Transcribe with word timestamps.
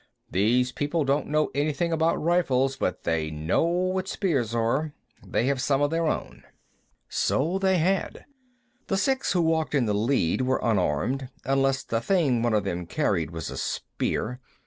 These 0.31 0.71
people 0.71 1.03
don't 1.05 1.27
know 1.27 1.51
anything 1.53 1.93
about 1.93 2.19
rifles, 2.19 2.75
but 2.75 3.03
they 3.03 3.29
know 3.29 3.61
what 3.65 4.07
spears 4.07 4.55
are. 4.55 4.93
They 5.23 5.45
have 5.45 5.61
some 5.61 5.79
of 5.83 5.91
their 5.91 6.07
own." 6.07 6.43
So 7.07 7.59
they 7.59 7.77
had. 7.77 8.25
The 8.87 8.97
six 8.97 9.33
who 9.33 9.43
walked 9.43 9.75
in 9.75 9.85
the 9.85 9.93
lead 9.93 10.41
were 10.41 10.57
unarmed, 10.63 11.29
unless 11.45 11.83
the 11.83 12.01
thing 12.01 12.41
one 12.41 12.55
of 12.55 12.63
them 12.63 12.87
carried 12.87 13.29
was 13.29 13.51
a 13.51 13.57
spear. 13.57 14.39